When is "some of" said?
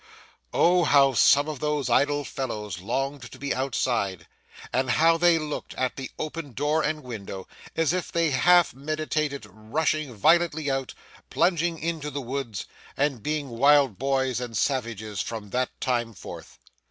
1.13-1.59